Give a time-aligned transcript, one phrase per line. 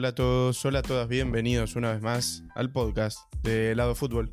[0.00, 4.32] Hola a todos, hola a todas, bienvenidos una vez más al podcast de Lado Fútbol,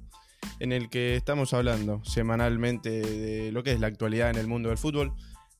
[0.61, 4.69] en el que estamos hablando semanalmente de lo que es la actualidad en el mundo
[4.69, 5.13] del fútbol.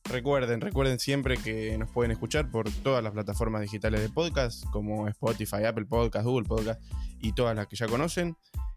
[0.04, 5.08] Recuerden, recuerden siempre que nos pueden escuchar por todas las plataformas digitales de podcast, como
[5.08, 6.82] Spotify, Apple Podcast, Google Podcast
[7.20, 8.34] y todas las que ya conocen.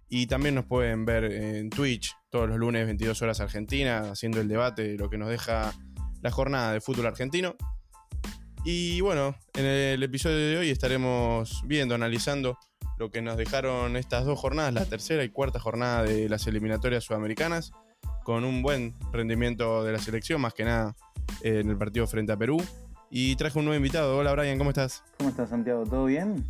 [0.10, 4.50] Y también nos pueden ver en Twitch todos los lunes 22 horas Argentina, haciendo el
[4.50, 5.72] debate de lo que nos deja
[6.22, 7.56] la jornada de fútbol argentino.
[8.64, 12.58] Y bueno, en el episodio de hoy estaremos viendo, analizando
[13.00, 17.04] lo que nos dejaron estas dos jornadas, la tercera y cuarta jornada de las eliminatorias
[17.04, 17.72] sudamericanas,
[18.24, 20.96] con un buen rendimiento de la selección, más que nada
[21.42, 22.62] en el partido frente a Perú.
[23.10, 24.18] Y traje un nuevo invitado.
[24.18, 25.04] Hola Brian, ¿cómo estás?
[25.18, 25.84] ¿Cómo estás Santiago?
[25.86, 26.46] ¿Todo bien?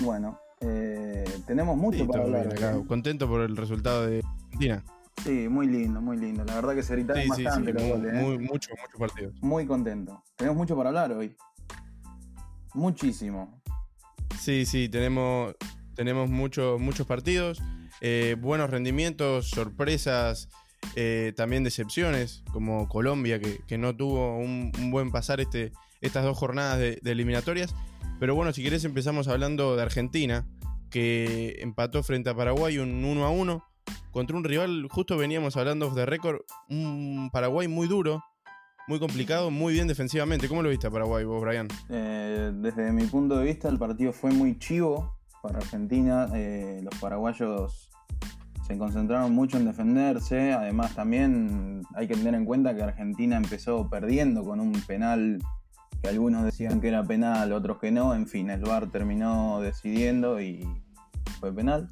[0.00, 2.46] Bueno, eh, tenemos mucho Sí, para hablar.
[2.52, 2.78] bien acá.
[2.86, 4.84] Contento por el resultado de Argentina.
[5.26, 6.44] Sí, muy lindo, muy lindo.
[6.44, 8.22] La verdad que se gritaron Sí, sí, sí, bastante los muy, goles, ¿eh?
[8.22, 9.34] muy- mucho, muchos partidos.
[9.42, 10.22] Muy contento.
[10.36, 11.36] Tenemos mucho para hablar hoy.
[12.74, 13.60] Muchísimo.
[14.38, 15.54] Sí, sí, tenemos,
[15.94, 17.60] tenemos muchos muchos partidos,
[18.00, 20.48] eh, buenos rendimientos, sorpresas,
[20.94, 26.22] eh, también decepciones, como Colombia, que, que no tuvo un, un buen pasar este, estas
[26.24, 27.74] dos jornadas de, de eliminatorias.
[28.20, 30.46] Pero bueno, si querés empezamos hablando de Argentina,
[30.90, 33.64] que empató frente a Paraguay un 1 a 1
[34.16, 36.38] contra un rival, justo veníamos hablando de récord,
[36.70, 38.24] un Paraguay muy duro,
[38.88, 40.48] muy complicado, muy bien defensivamente.
[40.48, 41.68] ¿Cómo lo viste Paraguay vos, Brian?
[41.90, 46.30] Eh, desde mi punto de vista, el partido fue muy chivo para Argentina.
[46.34, 47.90] Eh, los paraguayos
[48.66, 50.54] se concentraron mucho en defenderse.
[50.54, 55.42] Además, también hay que tener en cuenta que Argentina empezó perdiendo con un penal
[56.00, 58.14] que algunos decían que era penal, otros que no.
[58.14, 60.66] En fin, el VAR terminó decidiendo y
[61.38, 61.90] fue penal.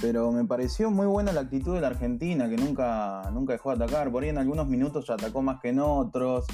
[0.00, 3.82] Pero me pareció muy buena la actitud de la Argentina, que nunca, nunca dejó de
[3.84, 4.10] atacar.
[4.12, 6.46] Por ahí en algunos minutos atacó más que en otros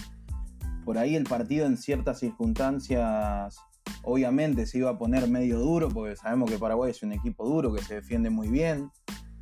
[0.85, 3.57] por ahí el partido en ciertas circunstancias
[4.03, 7.73] obviamente se iba a poner medio duro porque sabemos que Paraguay es un equipo duro
[7.73, 8.91] que se defiende muy bien,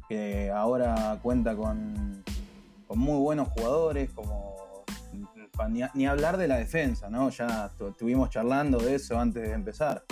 [0.06, 2.22] que ahora cuenta con,
[2.86, 4.84] con muy buenos jugadores como
[5.70, 7.30] ni, ni hablar de la defensa, ¿no?
[7.30, 10.04] Ya tu- estuvimos charlando de eso antes de empezar.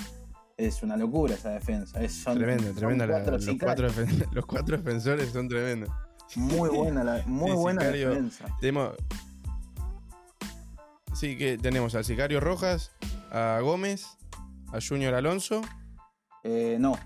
[0.59, 2.03] Es una locura esa defensa.
[2.03, 3.07] Es, son, Tremendo, son tremendo.
[3.07, 3.89] la- los, cuatro
[4.33, 5.89] los cuatro defensores son tremendos.
[6.37, 8.11] Muy buena, la, muy buena sicario.
[8.11, 8.45] defensa.
[8.61, 8.95] Tenemos.
[11.15, 12.93] Sí, que tenemos al Sicario Rojas,
[13.31, 14.07] a Gómez,
[14.73, 15.63] a Junior Alonso.
[16.45, 16.97] Eh, no,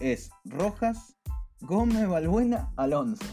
[0.00, 1.16] es Rojas,
[1.60, 3.24] Gómez, Balbuena, Alonso.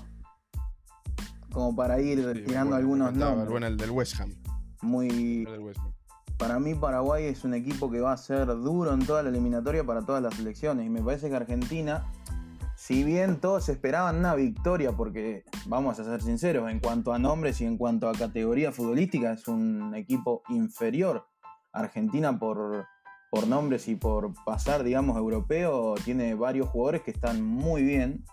[1.51, 3.49] Como para ir Sí, tirando bueno, algunos nombres.
[3.49, 4.33] Bueno, el del West Ham.
[4.81, 5.07] Muy,
[5.45, 5.93] el del West Ham.
[6.41, 9.83] Para mí Paraguay es un equipo que va a ser duro en toda la eliminatoria
[9.83, 10.87] para todas las selecciones.
[10.87, 12.11] Y me parece que Argentina,
[12.75, 17.61] si bien todos esperaban una victoria, porque vamos a ser sinceros, en cuanto a nombres
[17.61, 21.27] y en cuanto a categoría futbolística, es un equipo inferior.
[21.73, 22.87] Argentina por,
[23.29, 28.25] por nombres y por pasar, digamos, europeo, tiene varios jugadores que están muy bien.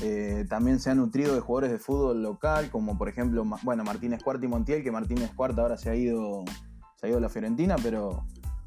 [0.00, 4.22] Eh, también se ha nutrido de jugadores de fútbol local, como por ejemplo, bueno, Martínez
[4.22, 6.44] Cuarta y Montiel, que Martínez Cuarta ahora se ha ido,
[6.96, 8.24] se ha ido a la Fiorentina, pero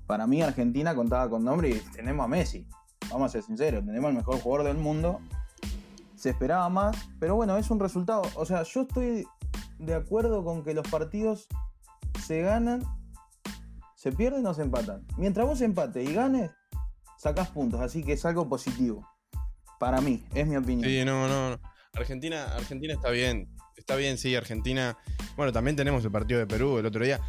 [0.08, 2.68] para mí Argentina contaba con nombre y tenemos a Messi.
[3.10, 5.20] Vamos a ser sinceros, tenemos al mejor jugador del mundo.
[6.16, 8.22] Se esperaba más, pero bueno, es un resultado.
[8.36, 9.26] O sea, yo estoy
[9.80, 11.48] de acuerdo con que los partidos
[12.22, 12.84] se ganan,
[13.96, 15.06] se pierden o se empatan.
[15.18, 16.52] Mientras vos empates y ganes,
[17.18, 19.08] sacás puntos, así que es algo positivo.
[19.82, 20.88] Para mí, es mi opinión.
[20.88, 21.60] Sí, no, no.
[21.96, 23.50] Argentina, Argentina está bien.
[23.76, 24.96] Está bien, sí, Argentina.
[25.36, 27.20] Bueno, también tenemos el partido de Perú el otro día.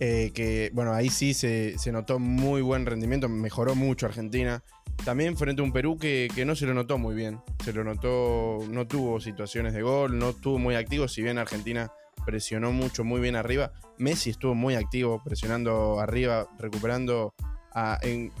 [0.00, 3.28] eh, que, bueno, ahí sí se, se notó muy buen rendimiento.
[3.28, 4.60] Mejoró mucho Argentina.
[5.04, 7.38] También frente a un Perú que, que no se lo notó muy bien.
[7.64, 11.06] Se lo notó, no tuvo situaciones de gol, no estuvo muy activo.
[11.06, 11.92] Si bien Argentina
[12.26, 13.70] presionó mucho, muy bien arriba.
[13.98, 17.34] Messi estuvo muy activo, presionando arriba, recuperando
[17.72, 18.32] a- en-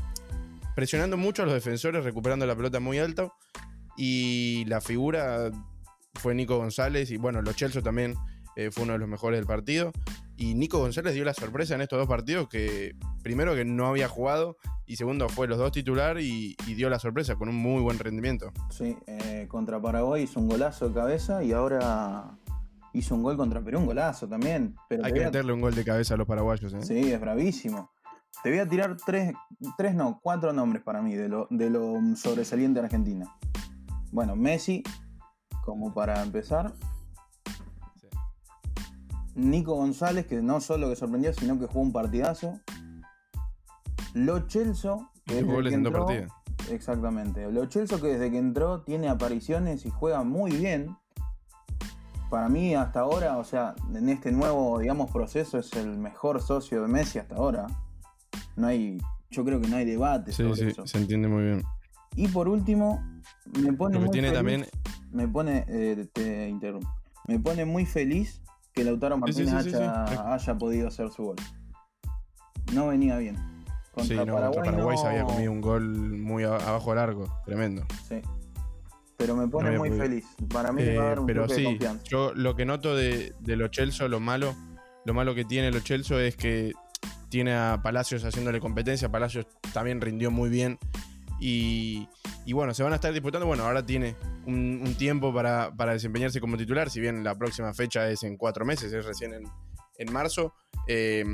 [0.78, 3.32] presionando mucho a los defensores, recuperando la pelota muy alta.
[3.96, 5.50] Y la figura
[6.14, 7.10] fue Nico González.
[7.10, 8.14] Y bueno, Lo Celso también
[8.54, 9.90] eh, fue uno de los mejores del partido.
[10.36, 12.94] Y Nico González dio la sorpresa en estos dos partidos que
[13.24, 14.56] primero que no había jugado
[14.86, 17.98] y segundo fue los dos titular y, y dio la sorpresa con un muy buen
[17.98, 18.52] rendimiento.
[18.70, 22.38] Sí, eh, contra Paraguay hizo un golazo de cabeza y ahora
[22.92, 24.76] hizo un gol contra Perú, un golazo también.
[24.88, 26.72] Pero Hay que meterle un gol de cabeza a los paraguayos.
[26.72, 26.82] ¿eh?
[26.82, 27.90] Sí, es bravísimo.
[28.42, 29.34] Te voy a tirar tres,
[29.76, 33.34] tres no, cuatro nombres para mí de lo, de lo sobresaliente de Argentina.
[34.12, 34.82] Bueno, Messi,
[35.64, 36.72] como para empezar.
[38.00, 38.08] Sí.
[39.34, 42.60] Nico González, que no solo que sorprendió, sino que jugó un partidazo.
[44.14, 46.32] Lo Celso, que goles en dos partidos.
[46.70, 47.50] Exactamente.
[47.50, 50.96] Lo Celso, que desde que entró tiene apariciones y juega muy bien.
[52.30, 56.82] Para mí, hasta ahora, o sea, en este nuevo, digamos, proceso, es el mejor socio
[56.82, 57.66] de Messi hasta ahora.
[58.58, 58.98] No hay,
[59.30, 60.86] yo creo que no hay debate Sí, sobre sí, eso.
[60.86, 61.62] se entiende muy bien.
[62.16, 63.02] Y por último,
[63.62, 64.66] me pone Lo que muy tiene feliz- también.
[65.12, 66.88] me pone, eh, te interrumpo,
[67.26, 70.14] me pone muy feliz que Lautaro sí, Martínez sí, sí, haya, sí.
[70.24, 71.36] haya podido hacer su gol.
[72.74, 73.36] No venía bien.
[73.36, 75.82] Sí, Contra no, Paraguay, contra Paraguay se había no- comido un gol
[76.18, 77.42] muy abajo del arco.
[77.46, 77.84] Tremendo.
[78.08, 78.20] Sí.
[79.16, 80.04] Pero me pone muy podido.
[80.04, 80.26] feliz.
[80.52, 82.04] Para mí me va a Eh, dar un pero de sí, confianza.
[82.04, 83.68] yo lo que noto de, de Lo
[84.08, 84.54] lo malo,
[85.04, 86.72] lo malo que tiene Lo Celso es que
[87.28, 89.10] tiene a Palacios haciéndole competencia.
[89.10, 90.78] Palacios también rindió muy bien.
[91.40, 92.08] Y,
[92.52, 93.46] bueno, se van a estar disputando.
[93.46, 94.16] Bueno, ahora tiene
[94.46, 96.90] un, tiempo para, para desempeñarse como titular.
[96.90, 99.44] Si bien la próxima fecha es en cuatro meses, es recién en,
[99.98, 100.54] en marzo.
[100.86, 101.24] Eh,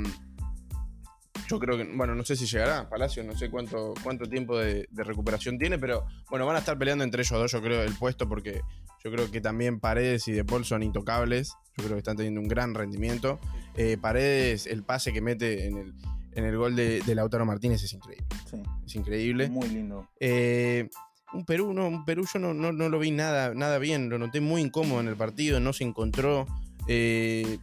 [1.47, 4.87] yo creo que, bueno, no sé si llegará Palacios, no sé cuánto, cuánto tiempo de,
[4.91, 8.27] recuperación tiene, pero bueno, van a estar peleando entre ellos dos, yo creo, el puesto,
[8.27, 8.61] porque
[9.03, 11.53] yo creo que también Paredes y De son intocables.
[11.77, 13.39] Yo creo que están teniendo un gran rendimiento.
[13.75, 15.93] Eh, Paredes, el pase que mete en el,
[16.33, 18.25] en el gol de, de Lautaro Martínez es increíble.
[18.49, 19.49] Sí, Es increíble.
[19.49, 20.07] muy lindo.
[20.19, 20.89] Eh,
[21.33, 24.17] un Perú, no, un Perú yo no, no, no lo vi nada, nada bien, lo
[24.17, 26.45] noté muy incómodo en el partido, no se encontró.
[26.87, 27.57] eh,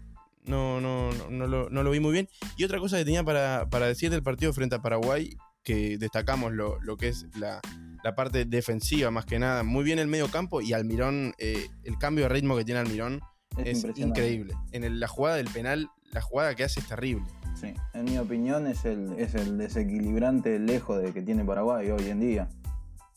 [0.45, 2.29] no, no, no, no lo, no lo vi muy bien.
[2.57, 6.53] Y otra cosa que tenía para, para decir del partido frente a Paraguay, que destacamos
[6.53, 7.61] lo, lo que es la,
[8.03, 11.97] la parte defensiva más que nada, muy bien el medio campo y Almirón, eh, el
[11.97, 13.21] cambio de ritmo que tiene Almirón
[13.59, 14.55] Es, increíble.
[14.73, 17.27] En el- la jugada del penal, la jugada que hace es terrible.
[17.55, 22.09] Sí, en mi opinión es el, es el desequilibrante lejos de que tiene Paraguay hoy
[22.09, 22.49] en día.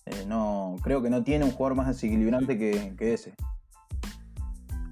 [0.05, 3.33] Eh, no, creo que no tiene un jugador más desequilibrante que, que ese.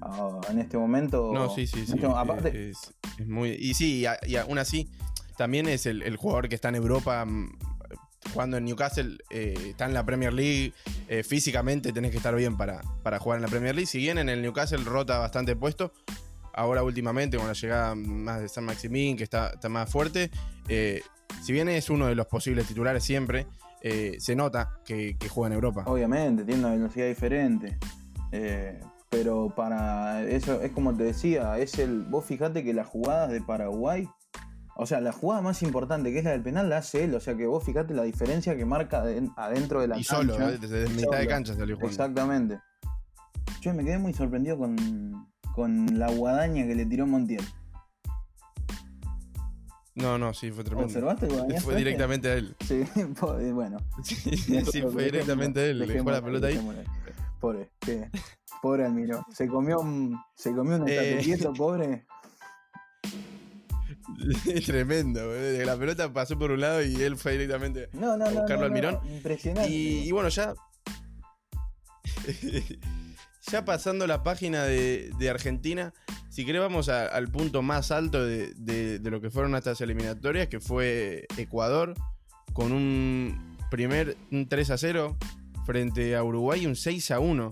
[0.00, 1.30] Ah, en este momento.
[1.32, 1.92] No, sí, sí, sí.
[1.94, 3.50] este- eh, aparte, es, es muy.
[3.50, 4.90] Y sí, y, a- y aún así,
[5.36, 7.52] también es el, el jugador que está en Europa mm,
[8.32, 10.72] jugando en Newcastle, eh, está en la Premier League.
[11.08, 13.86] eh, físicamente tenés que estar bien para, para jugar en la Premier League.
[13.86, 15.92] Si bien en el Newcastle rota bastante puesto,
[16.52, 20.30] ahora últimamente con la llegada más de San Maximín, que está, está más fuerte,
[20.68, 21.02] eh,
[21.42, 23.46] si bien es uno de los posibles titulares siempre,
[24.18, 25.84] se nota que, que juega en Europa.
[25.86, 27.76] obviamente, tiene una velocidad diferente.
[29.14, 32.02] Pero para eso, es como te decía, es el.
[32.02, 34.08] Vos fijate que las jugadas de Paraguay.
[34.76, 37.14] O sea, la jugada más importante, que es la del penal, la hace él.
[37.14, 40.16] O sea que vos fijate la diferencia que marca de- adentro de la y cancha.
[40.34, 41.28] solo, eh, desde mitad de Solo.
[41.28, 41.90] cancha salió jugando.
[41.92, 42.60] Exactamente.
[43.60, 47.44] Yo me quedé muy sorprendido con, con la guadaña que le tiró Montiel.
[49.94, 50.86] No, no, sí, fue tremendo.
[50.88, 52.56] ¿Observaste el Fue directamente a él.
[52.66, 53.76] Sí, eh, bueno.
[54.02, 54.16] Sí,
[54.72, 55.78] sí, fue directamente a él.
[55.78, 56.60] Le dejó la pelota ahí.
[57.40, 58.10] Pobre, qué-
[58.60, 59.22] pobre Almirón.
[59.30, 61.20] Se comió un, se comió un Eh.
[61.56, 62.06] pobre.
[64.66, 65.64] Tremendo, boludo.
[65.64, 67.88] La pelota pasó por un lado y él fue directamente.
[67.92, 68.40] No, no, no.
[68.40, 68.98] buscarlo no, al Mirón.
[69.08, 69.70] Impresionante.
[69.70, 70.54] Y, y bueno, ya.
[73.50, 75.92] ya pasando la página de, de Argentina,
[76.30, 79.80] si querés, vamos a- al punto más alto de, de- de lo que fueron estas
[79.80, 81.94] eliminatorias, que fue Ecuador,
[82.52, 85.16] con un primer un 3 a 0
[85.66, 87.50] frente a Uruguay y un 6 a 1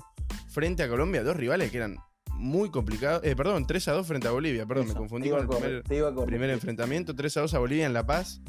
[0.48, 1.96] frente a Colombia, dos rivales que eran
[2.42, 3.22] muy complicados.
[3.24, 5.82] Eh, perdón, 3 a 2 frente a Bolivia, perdón, Eso, me confundí con el correr-
[5.84, 7.14] primer, primer enfrentamiento.
[7.14, 8.40] 3 a 2 a Bolivia en La Paz.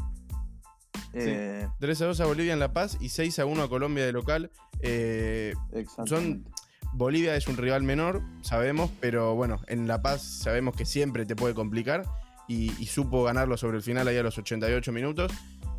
[1.13, 4.05] Eh, 3 a 2 a Bolivia en La Paz y 6 a 1 a Colombia
[4.05, 4.51] de local.
[4.79, 6.49] Eh, exactamente.
[6.93, 11.35] Bolivia es un rival menor, sabemos, pero bueno, en La Paz sabemos que siempre te
[11.35, 12.03] puede complicar
[12.47, 15.31] y, y supo ganarlo sobre el final ahí a los 88 minutos.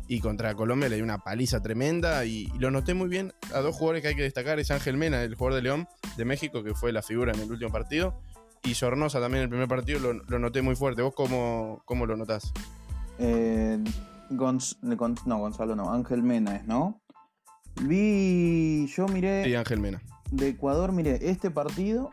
[0.07, 3.59] Y contra Colombia le dio una paliza tremenda y, y lo noté muy bien a
[3.59, 4.59] dos jugadores que hay que destacar.
[4.59, 7.51] Es Ángel Mena, el jugador de León de México, que fue la figura en el
[7.51, 8.19] último partido.
[8.63, 11.01] Y Sornosa también en el primer partido lo, lo noté muy fuerte.
[11.01, 12.51] ¿Vos cómo, cómo lo notás?
[13.17, 13.79] Eh,
[14.31, 17.01] Gonz- Gon- no, Gonzalo no, Ángel Mena es, ¿no?
[17.81, 20.01] Vi, yo miré Sí, Ángel Mena.
[20.31, 22.11] de Ecuador, miré este partido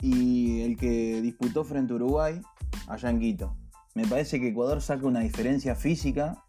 [0.00, 2.40] y el que disputó frente a Uruguay
[2.86, 3.56] allá en Quito.
[3.94, 6.42] Me parece que Ecuador saca una diferencia física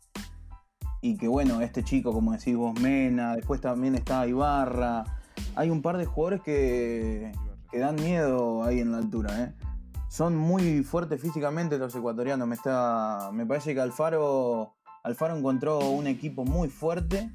[1.02, 5.04] y que bueno, este chico, como decís vos, Mena, después también está Ibarra.
[5.56, 7.32] Hay un par de jugadores que,
[7.72, 9.54] que dan miedo ahí en la altura, ¿eh?
[10.10, 12.48] Son muy fuertes físicamente los ecuatorianos.
[12.48, 17.30] Me, está, me parece que Alfaro, Alfaro encontró un equipo muy fuerte.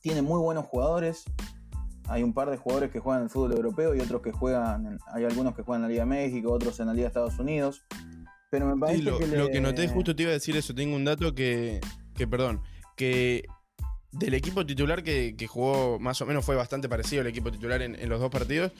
[0.00, 1.24] Tiene muy buenos jugadores.
[2.08, 4.86] Hay un par de jugadores que juegan en el fútbol europeo y otros que juegan.
[4.86, 7.08] en- hay algunos que juegan en la Liga de México, otros en la Liga de
[7.08, 7.82] Estados Unidos.
[8.50, 10.56] Pero me parece Sí, lo, que, lo le- que noté, justo te iba a decir
[10.56, 11.80] eso, tengo un dato que,
[12.16, 12.62] que perdón,
[12.96, 13.44] que
[14.12, 17.82] del equipo titular que, que jugó más o menos fue bastante parecido al equipo titular
[17.82, 18.72] en, en los dos partidos,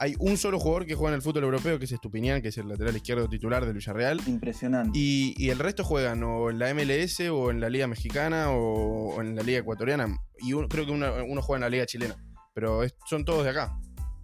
[0.00, 2.58] hay un solo jugador que juega en el fútbol europeo, que es Estupinián, que es
[2.58, 4.96] el lateral izquierdo titular del Villarreal, Impresionante.
[4.96, 9.16] y, y el resto juegan o en la MLS o en la Liga Mexicana o,
[9.16, 12.14] o en la Liga Ecuatoriana, y creo que uno, uno juega en la Liga Chilena,
[12.54, 13.76] pero es- son todos de acá.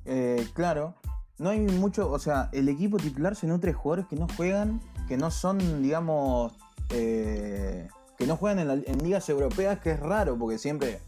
[0.05, 0.95] Eh, claro,
[1.39, 4.81] no hay mucho, o sea, el equipo titular se nutre de jugadores que no juegan,
[5.09, 6.53] que no son, digamos,
[6.91, 7.89] eh,
[8.25, 10.99] que no juegan en, la- en ligas europeas, que es raro, porque siempre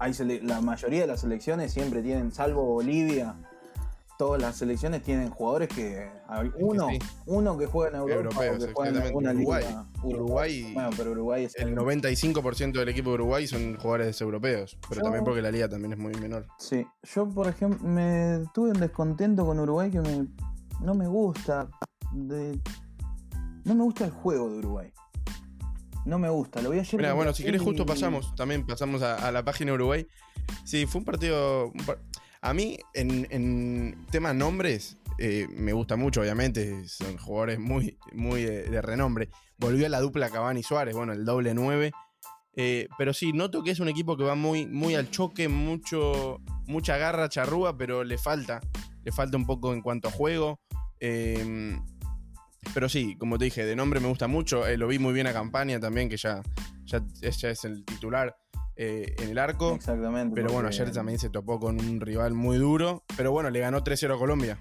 [0.00, 3.36] hay sele- la mayoría de las selecciones siempre tienen, salvo Bolivia,
[4.18, 6.10] todas las selecciones tienen jugadores que
[6.58, 6.98] uno, sí.
[7.26, 9.64] uno que juega en Europa Europeos, o que juega en alguna Uruguay.
[9.64, 9.86] liga.
[10.02, 15.00] Uruguay- Bueno, pero Uruguay es El 95% del equipo de Uruguay son jugadores europeos, pero
[15.00, 16.46] Yo- también porque la liga también es muy menor.
[16.58, 16.84] Sí,
[17.14, 20.26] yo por ejemplo me tuve un descontento con Uruguay que me,
[20.80, 21.68] no me gusta.
[22.12, 22.58] de-
[23.64, 24.92] no me gusta el juego de Uruguay.
[26.06, 26.96] No me gusta, lo vi ayer.
[26.96, 30.06] Mira, con bueno, si querés justo pasamos, también pasamos a, a la página de Uruguay.
[30.64, 31.66] Sí, fue un partido...
[31.68, 32.00] un par-
[32.40, 38.42] A mí, en, en tema nombres, eh, me gusta mucho, obviamente, son jugadores muy, muy
[38.42, 39.28] de, de renombre.
[39.58, 41.92] Volvió a la dupla Cavani Suárez, bueno, el doble 9.
[42.56, 46.40] Eh, pero sí, noto que es un equipo que va muy, muy al choque, mucho,
[46.66, 48.60] mucha garra, charrúa, pero le falta.
[49.04, 50.60] Le falta un poco en cuanto a juego.
[50.98, 51.78] Eh,
[52.74, 54.66] pero sí, como te dije, de nombre me gusta mucho.
[54.66, 56.42] eh, lo vi muy bien a Campaña también, que ya,
[56.84, 58.36] ya, es- ya es el titular
[58.76, 59.74] eh, en el arco.
[59.74, 60.34] Exactamente.
[60.34, 63.02] Pero bueno, ayer también se topó con un rival muy duro.
[63.16, 64.58] Pero bueno, le ganó 3-0 a Colombia.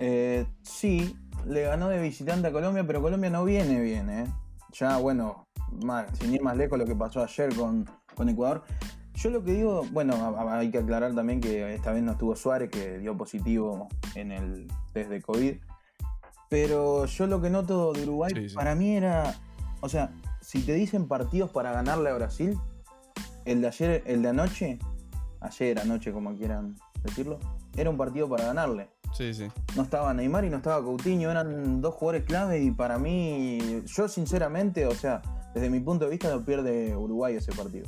[0.00, 4.24] Eh, sí, le ganó de visitante a Colombia, pero Colombia no viene bien, ¿eh?
[4.72, 5.46] Ya, bueno,
[5.84, 8.62] más, sin ir más lejos lo que pasó ayer con, con Ecuador.
[9.14, 12.70] Yo lo que digo, bueno, hay que aclarar también que esta vez no estuvo Suárez,
[12.70, 15.56] que dio positivo en el test de COVID.
[16.48, 18.54] Pero yo lo que noto de Uruguay, Sí, sí.
[18.54, 19.34] para mí era,
[19.80, 22.58] o sea, si te dicen partidos para ganarle a Brasil,
[23.44, 24.78] el de ayer, el de anoche,
[25.40, 27.38] ayer, anoche, como quieran decirlo,
[27.76, 29.48] era un partido para ganarle Sí, sí.
[29.76, 34.08] no estaba Neymar y no estaba Coutinho, eran dos jugadores clave y para mí, yo
[34.08, 35.22] sinceramente, o sea,
[35.54, 37.86] desde mi punto de vista lo pierde Uruguay ese partido.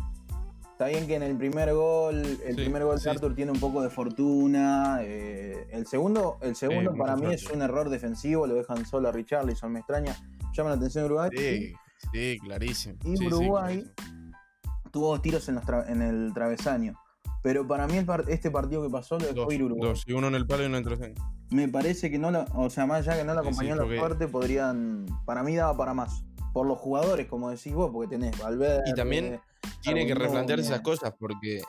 [0.80, 3.04] Está bien que en el primer gol, el Sí, primer gol sí.
[3.04, 7.26] de Arthur tiene un poco de fortuna, eh, el segundo, el segundo Sí, para mí
[7.34, 10.16] es un error defensivo, lo dejan solo a Richarlison, me extraña,
[10.54, 11.28] llama la atención Uruguay.
[11.36, 11.74] Sí,
[12.14, 12.94] sí, clarísimo.
[13.04, 14.38] Y Sí, sí, Uruguay- clarísimo.
[14.90, 16.94] Tuvo dos tiros en, los tra- en el travesaño.
[17.42, 19.86] Pero para mí el par- este partido que pasó lo dejó Dos, ir Uruguay.
[19.90, 21.14] dos, y uno en el palo y uno en trasero.
[21.50, 23.74] Me parece que no la, o sea, más allá que no la Sí, sí, acompañó
[23.86, 26.24] la suerte, podrían, para mí daba para más.
[26.54, 28.82] Por los jugadores, como decís vos, porque tenés Valverde.
[28.86, 29.38] Y también
[29.82, 31.62] Tiene que replantearse esas cosas porque.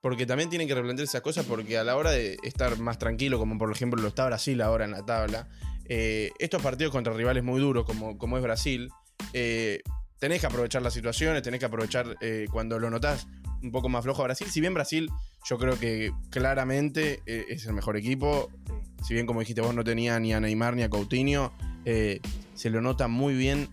[0.00, 3.38] Porque también tienen que replantearse esas cosas porque a la hora de estar más tranquilo,
[3.38, 5.48] como por ejemplo lo está Brasil ahora en la tabla,
[5.88, 8.90] eh, estos partidos contra rivales muy duros como, como es Brasil,
[9.32, 9.80] eh,
[10.18, 13.28] tenés que aprovechar las situaciones, tenés que aprovechar eh, cuando lo notás
[13.62, 14.48] un poco más flojo a Brasil.
[14.50, 15.08] Si bien Brasil,
[15.48, 19.04] yo creo que claramente eh, es el mejor equipo, Sí.
[19.08, 21.52] si bien como dijiste vos no tenía ni a Neymar ni a Coutinho,
[21.84, 22.20] eh,
[22.54, 23.68] se lo nota muy bien,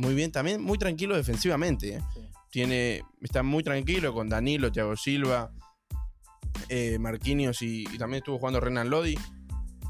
[0.00, 1.94] muy bien, también muy tranquilo defensivamente.
[1.96, 2.00] eh.
[2.14, 2.20] Sí.
[2.50, 5.52] Tiene, está muy tranquilo con Danilo, Thiago Silva,
[6.68, 9.16] eh, Marquinhos y, y también estuvo jugando Renan Lodi.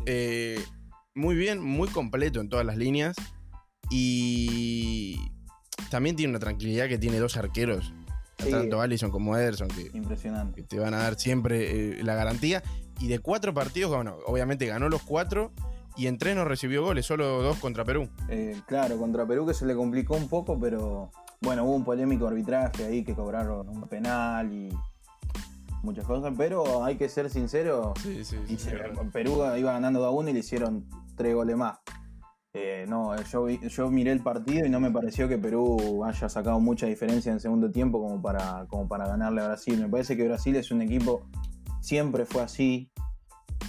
[0.07, 0.63] Eh,
[1.15, 3.17] muy bien, muy completo en todas las líneas.
[3.91, 5.17] Y
[5.91, 7.93] también tiene una tranquilidad que tiene dos arqueros,
[8.39, 8.51] Sí.
[8.51, 10.63] tanto Allison como Ederson, que, Impresionante.
[10.63, 12.63] que te van a dar siempre eh, la garantía.
[12.99, 15.53] Y de cuatro partidos, bueno, obviamente ganó los cuatro
[15.97, 18.09] y en tres no recibió goles, solo dos contra Perú.
[18.29, 22.27] Eh, claro, contra Perú que se le complicó un poco, pero bueno, hubo un polémico
[22.27, 24.69] arbitraje ahí que cobraron un penal y
[25.83, 28.77] muchas cosas, pero hay que ser sincero, Sí, sí, y se-
[29.13, 31.79] Perú iba ganando 2 a 1 y le hicieron tres goles más.
[32.53, 36.29] Eh, no, yo, vi- yo miré el partido y no me pareció que Perú haya
[36.29, 39.81] sacado mucha diferencia en el segundo tiempo como para, como para ganarle a Brasil.
[39.81, 41.23] Me parece que Brasil es un equipo,
[41.81, 42.91] siempre fue así.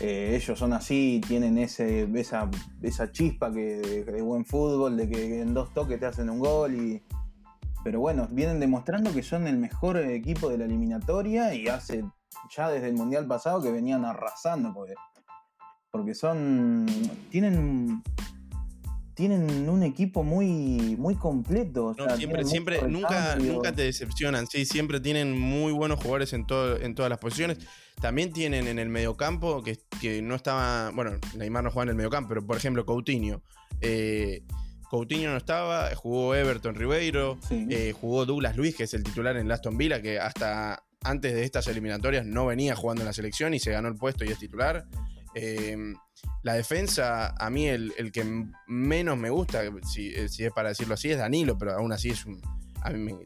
[0.03, 2.49] Eh, ellos son así, tienen ese, esa,
[2.81, 6.73] esa chispa que, de, buen fútbol, de que en dos toques te hacen un gol.
[6.73, 7.03] Y,
[7.83, 12.03] pero bueno, vienen demostrando que son el mejor equipo de la eliminatoria y hace
[12.49, 14.73] ya desde el Mundial pasado que venían arrasando.
[14.73, 14.95] Porque,
[15.91, 16.87] porque son.
[17.29, 18.01] Tienen.
[19.21, 21.85] Tienen un equipo muy, muy completo.
[21.89, 26.47] o No, siempre, siempre, nunca, nunca te decepcionan, sí, siempre tienen muy buenos jugadores en,
[26.47, 27.59] todo, en todas las posiciones.
[28.01, 31.95] También tienen en el mediocampo, que, que no estaba, bueno, Neymar no juega en el
[31.97, 33.43] mediocampo, pero por ejemplo Coutinho.
[33.79, 34.41] Eh,
[34.89, 37.67] Coutinho no estaba, jugó Everton Ribeiro, Sí.
[37.69, 41.43] eh, jugó Douglas Luis, que es el titular en Aston Villa, que hasta antes de
[41.43, 44.39] estas eliminatorias no venía jugando en la selección y se ganó el puesto y es
[44.39, 44.87] titular.
[45.35, 45.77] Eh,
[46.43, 48.23] la defensa, a mí el, el que
[48.67, 49.61] menos me gusta,
[49.91, 52.41] si, eh, si es para decirlo así, es Danilo, pero aún así es un,
[52.81, 53.17] a mí me,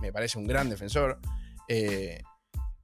[0.00, 1.18] me parece un gran defensor.
[1.68, 2.22] Eh,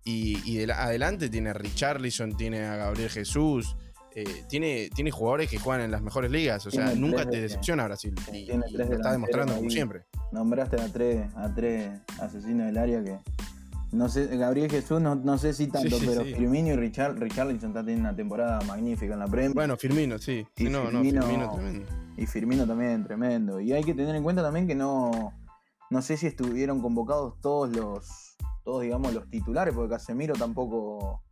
[0.04, 3.74] y y de la- adelante tiene a Richarlison, tiene a Gabriel Jesús,
[4.14, 6.66] eh, tiene, tiene jugadores que juegan en las mejores ligas.
[6.66, 8.14] O sea, Tiene nunca te de- decepciona Brasil.
[8.32, 10.04] Y, y lo está demostrando como siempre.
[10.32, 13.18] Nombraste a tres, a tres asesinos del área que.
[13.94, 16.34] No sé, Gabriel Jesús no, no sé si tanto, Sí, pero sí.
[16.34, 19.54] Firmino y Richard, Richarlison está teniendo una temporada magnífica en la Premier.
[19.54, 20.46] Bueno, Firmino, sí.
[20.56, 21.86] Y no, Firmino- no, Firmino tremendo.
[22.16, 23.60] Y Firmino también, tremendo.
[23.60, 25.32] Y hay que tener en cuenta también que no.
[25.90, 28.36] No sé si estuvieron convocados todos los.
[28.64, 31.22] Todos, digamos, los titulares, porque Casemiro tampoco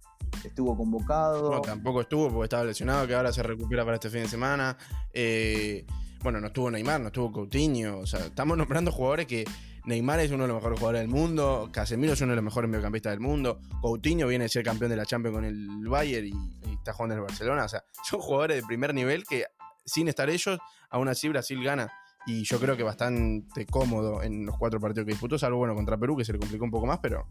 [0.45, 1.51] estuvo convocado.
[1.51, 4.77] No, tampoco estuvo porque estaba lesionado, que ahora se recupera para este fin de semana.
[5.15, 5.87] Eh,
[6.23, 7.99] bueno, no estuvo Neymar, no estuvo Coutinho.
[7.99, 9.45] O sea, estamos nombrando jugadores que
[9.85, 12.71] Neymar es uno de los mejores jugadores del mundo, Casemiro es uno de los mejores
[12.71, 16.73] mediocampistas del mundo, Coutinho viene a ser campeón de la Champions con el Bayern y,
[16.73, 17.65] está jugando en el Barcelona.
[17.65, 19.47] O sea, son jugadores de primer nivel que
[19.85, 20.59] sin estar ellos,
[20.91, 21.93] aún así Brasil gana.
[22.27, 25.97] Y yo creo que bastante cómodo en los cuatro partidos que disputó, salvo bueno contra
[25.97, 27.27] Perú, que se le complicó un poco más, pero,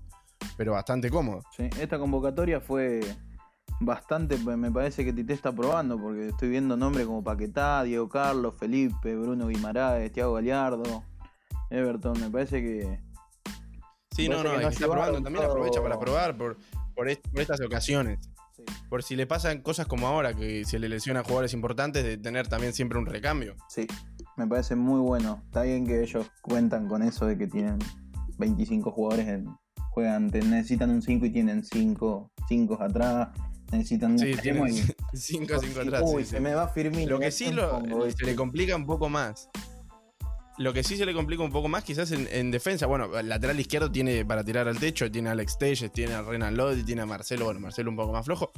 [0.58, 1.44] pero bastante cómodo.
[1.56, 3.00] Sí, esta convocatoria fue
[3.80, 8.56] bastante, me parece que Tite está probando, porque estoy viendo nombres como Paquetá, Diego Carlos,
[8.58, 11.04] Felipe, Bruno Guimaraes, Thiago Galeardo,
[11.72, 13.00] Everton, me parece que...
[14.16, 16.58] Sí, me no, no, que no está probando, también aprovecha para probar por,
[16.96, 18.20] por, est- por estas ocasiones.
[18.56, 18.64] Sí.
[18.90, 22.48] Por si le pasan cosas como ahora, que se le lesionan jugadores importantes, de tener
[22.48, 23.56] también siempre un recambio.
[23.70, 23.88] Sí,
[24.36, 25.42] me parece muy bueno.
[25.46, 27.80] Está bien que ellos cuentan con eso de que tienen
[28.38, 29.46] 25 jugadores en,
[29.92, 33.30] juegan, te- necesitan un 5 y tienen 5 5 atrás,
[33.72, 34.84] necesitan un Sí, extremo tiene y-
[35.18, 36.04] 5 5 atrás.
[36.06, 36.44] Uy, sí, se sí.
[36.44, 37.12] me va Firmino.
[37.12, 39.50] Lo que ¿qué sí lo- pongo, se le complica un poco más.
[40.62, 42.86] Lo que sí se le complica un poco más, quizás en, en defensa.
[42.86, 46.22] Bueno, el lateral izquierdo tiene para tirar al techo, tiene a Alex Telles, tiene a
[46.22, 47.46] Renan Lodi, tiene a Marcelo.
[47.46, 48.52] Bueno, Marcelo un poco más flojo.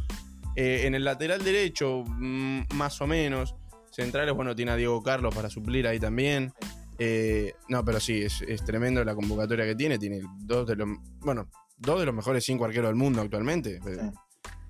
[0.55, 3.55] Eh, en el lateral derecho, mm, más o menos.
[3.89, 6.51] Centrales, bueno, tiene a Diego Carlos para suplir ahí también.
[6.99, 9.97] Eh, no, pero sí, es, es tremendo la convocatoria que tiene.
[9.97, 10.89] Tiene dos de los.
[11.21, 13.79] Bueno, dos de los mejores cinco arqueros del mundo actualmente.
[13.81, 13.91] Sí.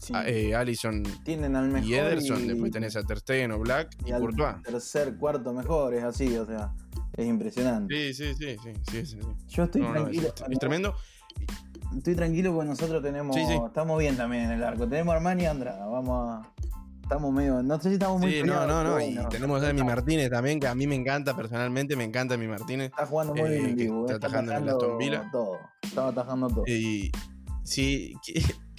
[0.04, 0.12] Sí.
[0.16, 2.42] Ah, eh, Allison tienen al mejor y Ederson.
[2.44, 4.62] y- Después tenés a Ter Stegen o Black y, al Courtois.
[4.64, 6.74] tercer, cuarto mejor, es así, o sea,
[7.16, 8.14] es impresionante.
[8.14, 9.18] Sí, sí, sí, sí, sí.
[9.48, 10.34] Yo estoy No, no, es, tranquilo.
[10.52, 10.96] es tremendo.
[11.96, 13.36] Estoy tranquilo porque nosotros tenemos.
[13.36, 13.54] Sí, sí.
[13.66, 14.88] Estamos bien también en el arco.
[14.88, 15.86] Tenemos Armani y Andrada.
[15.86, 16.50] Vamos a.
[17.04, 17.62] Estamos medio.
[17.62, 19.00] No sé si estamos muy Sí, no, peleados, no, no.
[19.02, 22.48] Y tenemos a Emi Martínez también, que a mí me encanta personalmente, me encanta mi
[22.48, 22.88] Martínez.
[22.88, 24.06] Está jugando muy eh, bien en que vivo.
[24.06, 25.30] está Está atajando en el Aston Villa.
[25.32, 25.60] todo.
[25.82, 26.64] Estaba atajando todo.
[26.66, 27.12] Y
[27.64, 28.16] sí,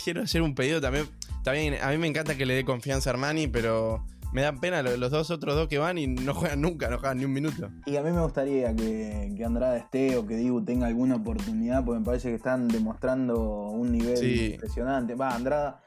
[0.03, 1.07] quiero hacer un pedido también.
[1.51, 4.83] Bien, a mí me encanta que le dé confianza a Armani, pero me dan pena
[4.83, 7.33] lo- los dos otros dos que van y no juegan nunca, no juegan ni un
[7.33, 7.71] minuto.
[7.87, 11.85] Y a mí me gustaría que, que Andrada esté o que Dibu tenga alguna oportunidad,
[11.85, 14.53] porque me parece que están demostrando un nivel Sí.
[14.55, 15.15] impresionante.
[15.15, 15.83] Va, Andrada,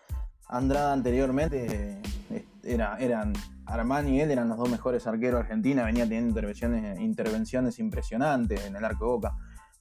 [0.48, 3.34] Andrada anteriormente eh, era, eran
[3.66, 8.64] Armani y él eran los dos mejores arqueros de Argentina, venía teniendo intervenciones, intervenciones impresionantes
[8.66, 9.36] en el arco de boca.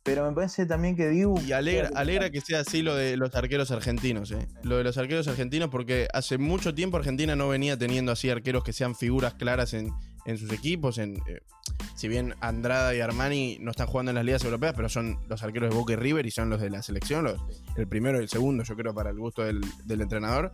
[0.07, 1.41] Pero me parece también que Dibu.
[1.41, 4.47] Y alegra, alegra que sea así lo de los arqueros argentinos, ¿eh?
[4.63, 8.63] Lo de los arqueros argentinos, porque hace mucho tiempo Argentina no venía teniendo así arqueros
[8.63, 9.93] que sean figuras claras en,
[10.25, 10.99] en sus equipos.
[10.99, 11.41] En, eh,
[11.97, 15.43] si bien Andrada y Armani no están jugando en las ligas europeas, pero son los
[15.43, 17.27] arqueros de Boca y River y son los de la selección,
[17.77, 20.53] el primero y el segundo, yo creo, para el gusto del, del entrenador.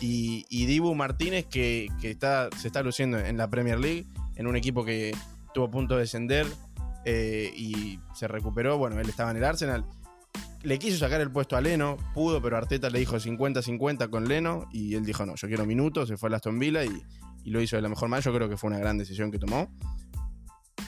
[0.00, 4.46] Y, y Dibu Martínez, que, que está, se está luciendo en la Premier League, en
[4.46, 5.10] un equipo que
[5.46, 6.46] estuvo a punto de descender
[7.04, 8.78] eh, y se recuperó.
[8.78, 9.84] Bueno, él estaba en el Arsenal.
[10.62, 14.66] Le quiso sacar el puesto a Leno, pudo, pero Arteta le dijo 50-50 con Leno
[14.72, 17.02] y él dijo no, yo quiero minutos, se fue a Aston Villa y,
[17.44, 18.24] lo hizo de la mejor manera.
[18.24, 19.70] Yo creo que fue una gran decisión que tomó.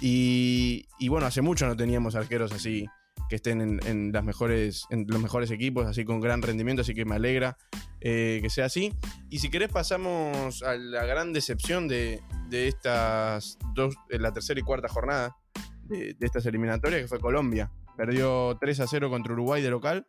[0.00, 2.86] Y, bueno, hace mucho no teníamos arqueros así
[3.28, 6.94] que estén en, en las mejores, en los mejores equipos, así con gran rendimiento, así
[6.94, 7.56] que me alegra
[8.00, 8.94] eh, que sea así.
[9.30, 14.60] Y si querés pasamos a la gran decepción de, de estas dos, de la tercera
[14.60, 15.36] y cuarta jornada
[15.88, 17.70] de, de estas eliminatorias, que fue Colombia.
[17.96, 20.06] Perdió 3 a 0 contra Uruguay de local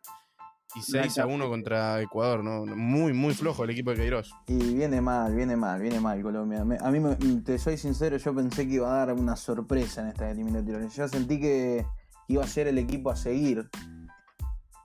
[0.74, 2.66] y 6 a 1 contra Ecuador, ¿no?
[2.66, 4.30] Muy, muy flojo el equipo de Queiroz.
[4.46, 6.64] Y viene mal, viene mal, viene mal Colombia.
[6.64, 10.02] Me- a mí, me- te soy sincero, yo pensé que iba a dar una sorpresa
[10.02, 10.86] en esta eliminatoria.
[10.88, 11.86] Yo sentí que
[12.28, 13.68] iba a ser el equipo a seguir.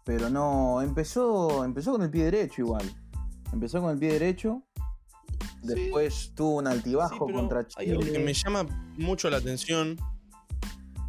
[0.06, 2.84] Pero no, empezó, empezó con el pie derecho igual.
[3.52, 4.64] Empezó con el pie derecho.
[5.62, 8.20] Después tuvo un altibajo Sí, contra Hay algo que Chile.
[8.24, 8.66] me llama
[8.98, 9.98] mucho la atención.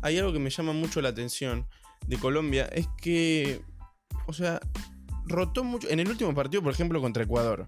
[0.04, 1.66] Hay algo que me llama mucho la atención
[2.06, 2.66] de Colombia.
[2.66, 3.62] Es que.
[4.26, 4.60] O sea,
[5.24, 5.88] rotó mucho.
[5.88, 7.66] En el último partido, por ejemplo, contra Ecuador.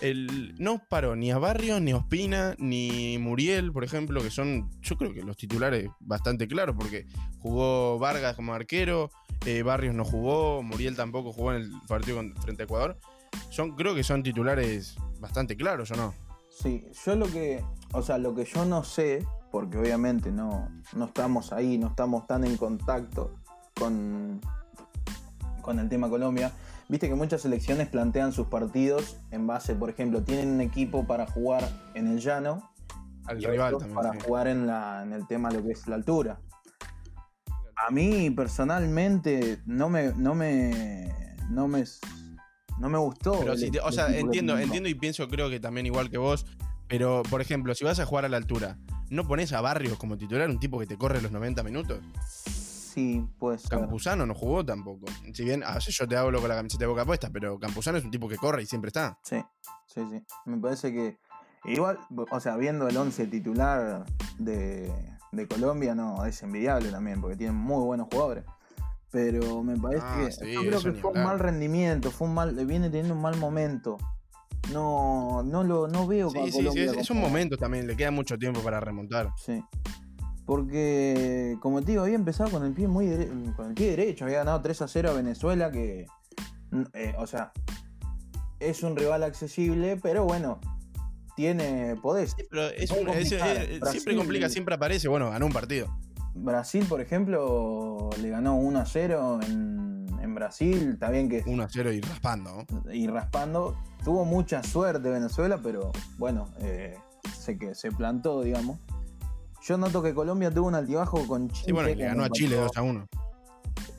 [0.00, 4.70] El, no paró ni a Barrios, ni a Ospina, ni Muriel, por ejemplo, que son,
[4.80, 7.06] yo creo que los titulares bastante claros, porque
[7.38, 9.10] jugó Vargas como arquero,
[9.46, 12.98] eh, Barrios no jugó, Muriel tampoco jugó en el partido frente a Ecuador.
[13.48, 16.14] Son, creo que son titulares bastante claros, ¿o no?
[16.50, 21.04] Sí, yo lo que, o sea, lo que yo no sé, porque obviamente no, no
[21.06, 23.34] estamos ahí, no estamos tan en contacto
[23.78, 24.40] con,
[25.62, 26.52] con el tema Colombia.
[26.88, 31.26] Viste que muchas selecciones plantean sus partidos en base, por ejemplo, tienen un equipo para
[31.26, 32.70] jugar en el llano
[33.26, 33.94] Al y rival también.
[33.94, 34.18] para sí.
[34.24, 36.40] jugar en, la, en el tema lo que es la altura.
[37.86, 41.12] A mí personalmente no me, no me,
[41.50, 41.84] no me,
[42.78, 43.38] no me gustó.
[43.40, 46.18] Pero el- si te- o sea, entiendo, entiendo y pienso, creo que también igual que
[46.18, 46.46] vos.
[46.88, 48.78] Pero, por ejemplo, si vas a jugar a la altura,
[49.10, 52.00] ¿no pones a Barrios como titular, un tipo que te corre los 90 minutos?
[52.36, 53.68] Sí, pues.
[53.68, 55.06] Campuzano no jugó tampoco.
[55.34, 57.98] Si bien a veces yo te hablo con la camiseta de boca puesta, pero Campuzano
[57.98, 59.18] es un tipo que corre y siempre está.
[59.22, 59.36] Sí,
[59.86, 60.24] sí, sí.
[60.46, 61.18] Me parece que.
[61.64, 61.98] Igual,
[62.30, 64.06] o sea, viendo el 11 titular
[64.38, 64.92] de,
[65.32, 68.44] de Colombia, no, es envidiable también, porque tienen muy buenos jugadores.
[69.10, 70.32] Pero me parece Ah, que.
[70.32, 72.54] sí, yo creo que fue un mal rendimiento, fue un mal.
[72.66, 73.98] Viene teniendo un mal momento.
[74.72, 77.86] No, no lo no veo Sí, a sí, sí, Colombia es, es un momento también,
[77.86, 79.30] le queda mucho tiempo para remontar.
[79.36, 79.62] Sí.
[80.44, 83.06] Porque, como te digo, había empezado con el pie muy
[83.56, 86.06] con el pie derecho, había ganado 3 a 0 a Venezuela, que,
[86.70, 87.52] mm, eh, o sea,
[88.60, 90.60] es un rival accesible, pero bueno,
[91.34, 92.28] tiene poder.
[92.48, 93.62] Pero es Muy un- es- complicada.
[93.62, 95.08] es- siempre complica, siempre aparece.
[95.08, 95.88] Bueno, ganó un partido.
[96.34, 99.85] Brasil, por ejemplo, le ganó 1 a 0 en,
[100.26, 102.66] en Brasil, está bien que 1 a 0 y raspando.
[102.92, 103.76] y raspando.
[104.04, 106.96] Tuvo mucha suerte Venezuela, pero bueno, eh,
[107.36, 108.78] sé que se plantó, digamos.
[109.62, 111.64] Yo noto que Colombia tuvo un altibajo con Chile.
[111.66, 113.06] Sí, bueno, le ganó a Chile pareció- 2 a 1.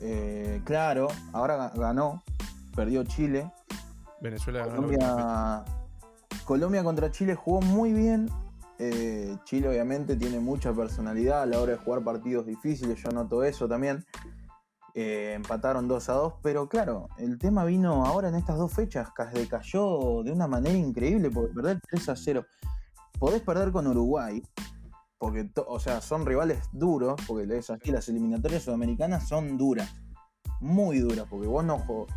[0.00, 2.22] Eh, claro, ahora ga- ganó,
[2.74, 3.50] perdió Chile.
[4.20, 4.82] Venezuela ganó
[6.44, 8.30] Colombia contra Chile jugó muy bien.
[8.78, 13.42] Eh, Chile obviamente tiene mucha personalidad a la hora de jugar partidos difíciles, yo noto
[13.44, 14.04] eso también.
[15.00, 19.08] Eh, empataron 2 a 2, pero claro, el tema vino ahora en estas dos fechas,
[19.14, 22.44] ca- decayó de una manera increíble porque perder 3 a 0.
[23.16, 24.42] Podés perder con Uruguay,
[25.16, 29.88] porque o sea, son rivales duros, porque es así, las eliminatorias sudamericanas son duras,
[30.58, 32.16] muy duras, porque vos no jugás.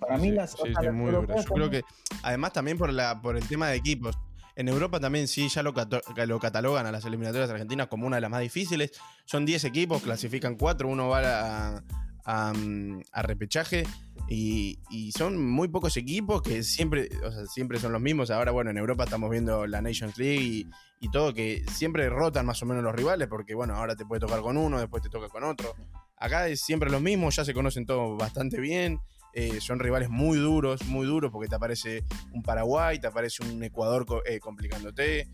[0.00, 1.82] Para mí las, sí, las muy Yo creo que,
[2.22, 4.16] además, también por, la, por el tema de equipos.
[4.58, 8.30] En Europa también sí, ya lo, catalogan a las eliminatorias argentinas como una de las
[8.30, 8.90] más difíciles.
[9.24, 11.80] Son 10 equipos, clasifican 4, uno va
[12.24, 13.84] a, mm, repechaje
[14.28, 18.32] y, y son muy pocos equipos que siempre, o sea, siempre son los mismos.
[18.32, 20.66] Ahora, bueno, en Europa estamos viendo la Nations League y,
[20.98, 24.18] y todo, que siempre rotan más o menos los rivales, porque bueno, ahora te puede
[24.18, 25.72] tocar con uno, después te toca con otro.
[26.16, 28.98] Acá es siempre los mismos, ya se conocen todos bastante bien.
[29.34, 33.62] Eh, son rivales muy duros, muy duros, porque te aparece un Paraguay, te aparece un
[33.62, 35.28] Ecuador eh, complicándote.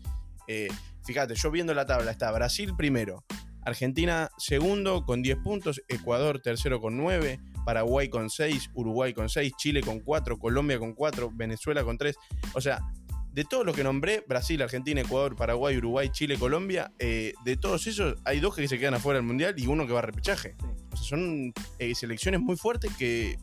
[0.47, 0.67] Eh,
[1.03, 3.23] fíjate, yo viendo la tabla está Brasil primero,
[3.63, 9.53] Argentina segundo con 10 puntos, Ecuador tercero con 9, Paraguay con 6, Uruguay con 6,
[9.57, 12.15] Chile con 4, Colombia con 4, Venezuela con 3.
[12.53, 12.79] O sea,
[13.35, 17.85] de todos los que nombré, Brasil, Argentina, Ecuador, Paraguay, Uruguay, Chile, Colombia, eh, de todos
[17.85, 20.55] esos hay dos que se quedan afuera del Mundial y uno que va a repechaje.
[20.57, 20.67] Sí.
[20.91, 23.37] O sea, son eh, selecciones muy fuertes que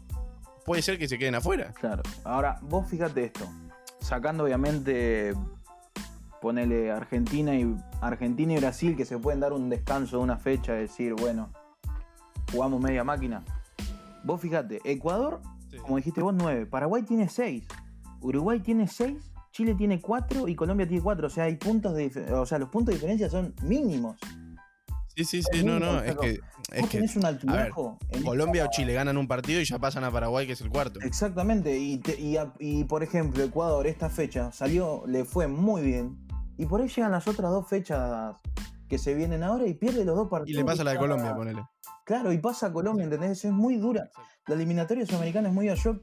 [0.64, 1.72] puede ser que se queden afuera.
[1.72, 2.02] Claro.
[2.24, 3.48] Ahora, vos fíjate esto.
[4.00, 5.34] Sacando obviamente,
[6.40, 10.72] ponele Argentina y Argentina y Brasil que se pueden dar un descanso de una fecha,
[10.72, 11.50] decir, bueno,
[12.50, 13.44] jugamos media máquina.
[14.24, 15.40] Vos fíjate, Ecuador,
[15.82, 16.66] como dijiste vos, 9.
[16.66, 17.66] Paraguay tiene 6.
[18.20, 19.16] Uruguay tiene 6.
[19.52, 21.26] Chile tiene 4 y Colombia tiene 4.
[21.26, 24.16] O sea, hay puntos de o sea, los puntos de diferencia son mínimos.
[25.16, 26.38] Sí, sí, sí, no, no, es que,
[26.72, 27.98] es que tenés un altibajo.
[28.10, 30.70] en Colombia o Chile ganan un partido y ya pasan a Paraguay, que es el
[30.70, 31.00] cuarto.
[31.02, 35.82] Exactamente, y, te- y, a- y, por ejemplo, Ecuador esta fecha salió, le fue muy
[35.82, 36.16] bien,
[36.56, 38.36] y por ahí llegan las otras dos fechas
[38.88, 40.58] que se vienen ahora y pierde los dos Y partidos.
[40.60, 41.62] le pasa la de Colombia, ponele.
[42.04, 43.44] Claro, y pasa a Colombia, ¿entendés?
[43.44, 44.10] Es muy dura.
[44.46, 45.80] La eliminatoria sudamericana es muy dura.
[45.82, 46.00] Yo,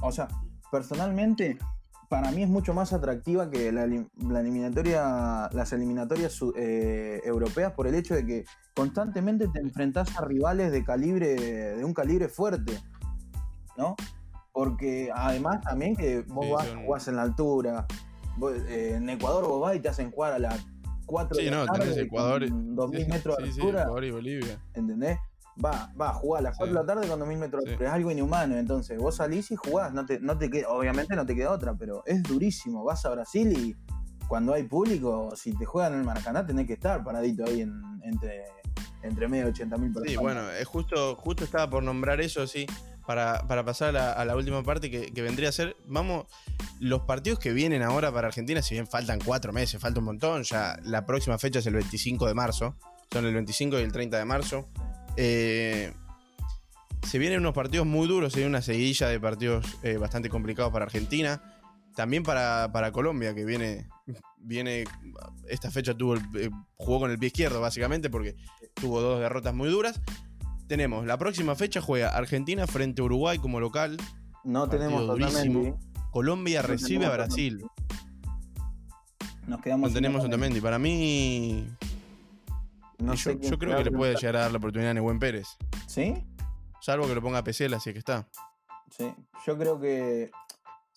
[0.00, 0.28] o sea,
[0.70, 1.58] personalmente,
[2.08, 7.86] para mí es mucho más atractiva que la, la eliminatoria, las eliminatorias eh, europeas por
[7.86, 11.34] el hecho de que constantemente te enfrentás a rivales de calibre,
[11.76, 12.78] de un calibre fuerte,
[13.76, 13.96] ¿no?
[14.52, 17.86] Porque además también que vos Sí, vas, son- jugás en la altura,
[18.36, 20.66] vos, eh, en Ecuador vos vas y te hacen jugar a las
[21.06, 22.48] 4 Sí, de la no, tarde tenés Ecuador.
[22.48, 23.82] con 2000 sí, metros de sí, sí, altura.
[23.82, 24.60] Ecuador y Bolivia.
[24.74, 25.18] ¿entendés?
[25.64, 26.78] Va, va a jugar a las 4 Sí.
[26.78, 27.76] de la tarde con 2000 metros Sí.
[27.80, 28.56] Es algo inhumano.
[28.56, 29.92] Entonces, vos salís y jugás.
[29.92, 32.84] No te, no te queda, obviamente no te queda otra, pero es durísimo.
[32.84, 33.76] Vas a Brasil y
[34.28, 37.80] cuando hay público, si te juegan en el Maracaná, tenés que estar paradito ahí en-
[38.02, 38.44] entre,
[39.02, 40.10] entre medio de 80 mil personas.
[40.12, 42.66] Sí, bueno, es justo, justo estaba por nombrar eso, sí,
[43.06, 46.26] para, para pasar a la, a la última parte que, que vendría a ser, vamos,
[46.80, 50.42] los partidos que vienen ahora para Argentina, si bien faltan cuatro meses, falta un montón,
[50.42, 52.74] ya la próxima fecha es el 25 de marzo,
[53.12, 54.68] son el 25 y el 30 de marzo.
[55.16, 55.92] Eh,
[57.02, 60.72] se vienen unos partidos muy duros, se viene una seguidilla de partidos eh, bastante complicados
[60.72, 61.40] para Argentina.
[61.94, 63.88] También para, para Colombia, que viene,
[64.38, 64.84] viene.
[65.48, 68.34] Esta fecha tuvo el- eh, jugó con el pie izquierdo, básicamente, porque
[68.74, 70.00] tuvo dos derrotas muy duras.
[70.66, 73.96] Tenemos la próxima fecha juega Argentina frente a Uruguay como local.
[74.44, 75.78] no tenemos durísimo.
[76.10, 77.64] Colombia No recibe a Brasil.
[79.46, 80.60] Nos quedamos No tenemos Otamendi.
[80.60, 81.66] Para mí,
[82.98, 84.94] No yo, sé quién yo creo que le puede llegar a dar la oportunidad a
[84.94, 85.46] Nehuen Pérez.
[85.86, 86.26] ¿Sí?
[86.80, 88.28] Salvo que lo ponga a Pesela, si es que está.
[88.90, 89.12] Sí.
[89.46, 90.30] Yo creo que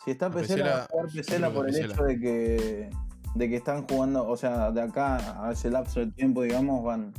[0.06, 1.94] si está Pesela, va a Pesela- por el Pesela.
[1.94, 2.90] hecho de que
[3.36, 7.14] de que están jugando, o sea, de acá a ese lapso de tiempo, digamos, van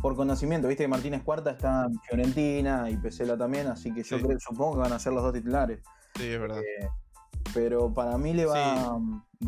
[0.00, 0.68] por conocimiento.
[0.68, 4.24] Viste que Martínez Cuarta está en Fiorentina y Pesela también, así que yo Sí.
[4.24, 5.80] creo, supongo que van a ser los dos titulares.
[6.16, 6.60] Sí, es verdad.
[6.60, 6.88] Eh,
[7.54, 8.98] pero para mí le va,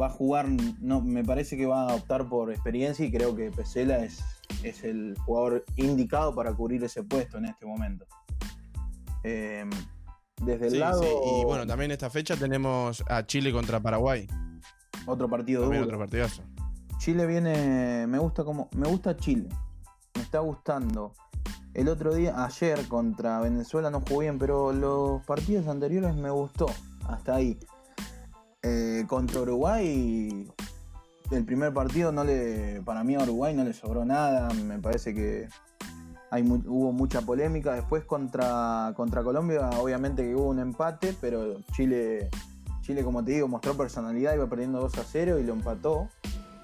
[0.01, 0.47] va a jugar,
[0.81, 4.23] no, me parece que va a optar por experiencia y creo que Pesela es,
[4.63, 8.07] es el jugador indicado para cubrir ese puesto en este momento.
[9.23, 9.65] Eh,
[10.43, 11.09] desde el Sí, lado, sí,
[11.41, 14.27] Y bueno, también esta fecha tenemos a Chile contra Paraguay.
[15.07, 15.95] otro partido También duro.
[15.97, 16.43] otro partidazo.
[16.99, 19.49] Chile viene, me gusta como, me gusta Chile,
[20.15, 21.13] me está gustando.
[21.75, 26.67] El otro día, ayer contra Venezuela no jugué bien, pero los partidos anteriores me gustó,
[27.09, 27.59] hasta ahí.
[28.65, 30.51] Eh, contra Uruguay,
[31.31, 35.15] el primer partido no le, para mí a Uruguay no le sobró nada, me parece
[35.15, 35.49] que
[36.31, 37.75] hay hubo mucha polémica.
[37.75, 42.31] Después contra, contra Colombia, obviamente que hubo un empate, pero Chile,
[42.81, 46.09] Chile, como te digo, mostró personalidad, iba perdiendo 2 a 0 y lo empató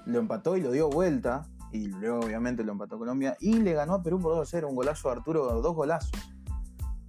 [0.05, 1.45] lo empató y lo dio vuelta.
[1.71, 3.37] Y luego, obviamente, lo empató Colombia.
[3.39, 4.69] Y le ganó a Perú por 2 a 0.
[4.69, 6.11] Un golazo de Arturo, dos golazos.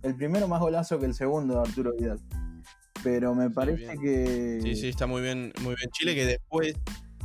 [0.03, 2.21] El primero más golazo que el segundo de Arturo Vidal.
[3.03, 4.61] Pero me parece que.
[4.63, 6.75] Sí, sí, está muy bien, muy bien Chile, que después,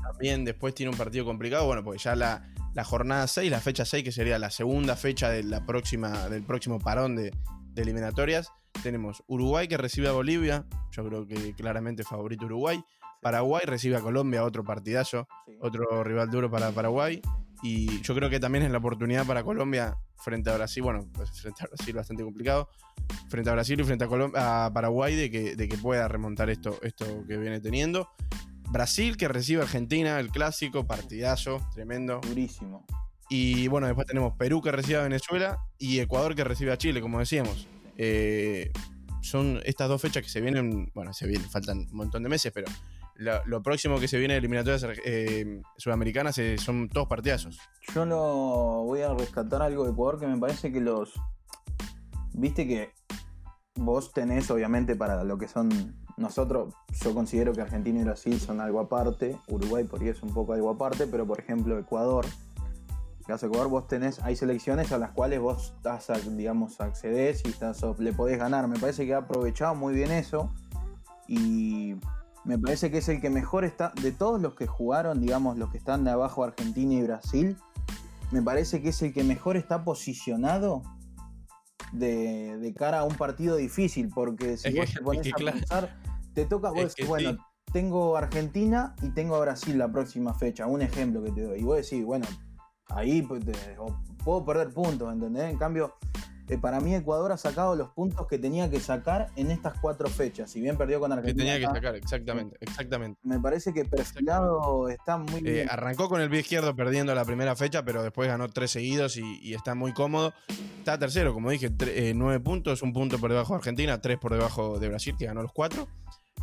[0.01, 3.85] también después tiene un partido complicado, bueno, porque ya la, la jornada 6, la fecha
[3.85, 7.31] 6, que sería la segunda fecha de la próxima, del próximo parón de,
[7.73, 8.49] de eliminatorias,
[8.83, 12.83] tenemos Uruguay que recibe a Bolivia, yo creo que claramente favorito Uruguay,
[13.21, 15.53] Paraguay recibe a Colombia, otro partidazo, Sí.
[15.61, 17.21] otro rival duro para Paraguay,
[17.63, 21.29] y yo creo que también es la oportunidad para Colombia frente a Brasil, bueno, pues
[21.41, 22.69] frente a Brasil bastante complicado,
[23.29, 26.49] frente a Brasil y frente a, Colom- a Paraguay de que, de que pueda remontar
[26.49, 28.09] esto, esto que viene teniendo.
[28.69, 32.19] Brasil que recibe a Argentina, el clásico, partidazo, tremendo.
[32.21, 32.85] Durísimo.
[33.29, 37.01] Y bueno, después tenemos Perú que recibe a Venezuela y Ecuador que recibe a Chile,
[37.01, 37.67] como decíamos.
[37.97, 38.71] Eh,
[39.21, 42.51] son estas dos fechas que se vienen, bueno, se vienen, faltan un montón de meses,
[42.53, 42.67] pero
[43.17, 47.59] lo, próximo que se viene de eliminatorias eh, sudamericanas eh, son todos partidazos.
[47.93, 51.13] Yo lo voy a rescatar algo de Ecuador que me parece que los.
[52.33, 52.91] Viste que
[53.75, 55.95] vos tenés, obviamente, para lo que son.
[56.17, 59.37] Nosotros, yo considero que Argentina y Brasil son algo aparte.
[59.47, 62.25] Uruguay por ahí es un poco algo aparte, pero por ejemplo, Ecuador.
[63.25, 64.19] Caso Ecuador, vos tenés.
[64.23, 68.67] Hay selecciones a las cuales vos estás, digamos, accedes y estás, le podés ganar.
[68.67, 70.51] Me parece que ha aprovechado muy bien eso.
[71.27, 71.95] Y
[72.47, 73.91] me parece que es el que mejor está.
[74.01, 77.57] De todos los que jugaron, digamos, los que están de abajo, Argentina y Brasil,
[78.31, 80.81] me parece que es el que mejor está posicionado
[81.91, 85.27] de, de cara a un partido difícil, porque si Es vos que- te pones es
[85.27, 85.57] que a claro.
[85.59, 85.97] pensar,
[86.33, 87.37] te toca, vos decís, bueno, sí.
[87.71, 91.63] tengo Argentina y tengo a Brasil la próxima fecha, un ejemplo que te doy, y
[91.63, 92.25] vos decís, bueno,
[92.89, 93.53] ahí pues, te-
[94.23, 95.49] puedo perder puntos, ¿entendés?
[95.51, 95.93] En cambio,
[96.49, 100.09] eh, para mí Ecuador ha sacado los puntos que tenía que sacar en estas cuatro
[100.09, 101.53] fechas, si bien perdió con Que Argentina.
[101.53, 103.19] tenía que sacar, exactamente, exactamente.
[103.23, 105.69] Me parece que perfilado está muy Eh, bien.
[105.69, 109.39] arrancó con el pie izquierdo perdiendo la primera fecha, pero después ganó tres seguidos y,
[109.41, 110.33] y está muy cómodo.
[110.79, 114.31] Está tercero, como dije, eh, nueve puntos, un punto por debajo de Argentina, tres por
[114.33, 115.87] debajo de Brasil, que ganó los cuatro.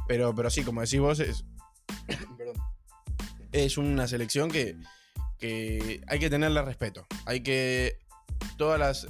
[0.07, 1.45] Pero, pero sí, como decís vos, es,
[3.53, 4.77] es una selección que,
[5.39, 7.07] que hay que tenerle respeto.
[7.27, 7.99] Hay que.
[8.57, 9.07] Todas las.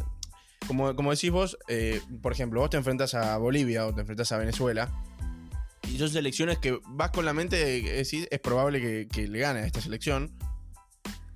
[0.66, 4.32] Como, como decís vos, eh, por ejemplo, vos te enfrentas a Bolivia o te enfrentas
[4.32, 4.90] a Venezuela.
[5.90, 9.60] Y son selecciones que vas con la mente de decís, es probable que, le gane
[9.60, 10.32] a esta selección.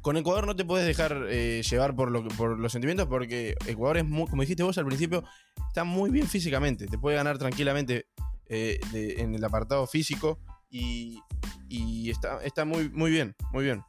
[0.01, 3.99] Con Ecuador no te puedes dejar eh, llevar por, lo, por los sentimientos porque Ecuador
[3.99, 5.23] es muy, como dijiste vos al principio,
[5.69, 6.87] está muy bien físicamente.
[6.87, 8.07] Te puede ganar tranquilamente
[8.47, 10.39] eh, en el apartado físico
[10.71, 11.21] y,
[12.09, 13.85] está, está muy, muy bien, muy bien.